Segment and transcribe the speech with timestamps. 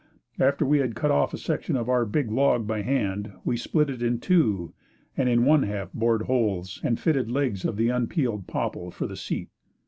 [0.39, 3.87] After we had cut off a section of our big log by hand, we split
[3.87, 4.73] it in two
[5.15, 9.15] and in one half bored holes and fitted legs of the unpeeled popple for the
[9.15, 9.49] seat.